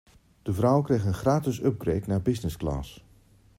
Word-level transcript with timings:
De 0.41 0.53
vrouw 0.53 0.81
kreeg 0.81 1.05
een 1.05 1.13
gratis 1.13 1.63
upgrade 1.63 2.03
naar 2.05 2.21
businessclass. 2.21 3.03